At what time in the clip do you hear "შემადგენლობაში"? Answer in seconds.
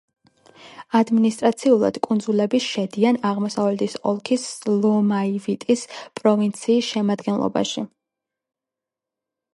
6.97-7.89